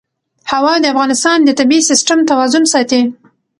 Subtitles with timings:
[0.51, 3.01] هوا د افغانستان د طبعي سیسټم توازن ساتي.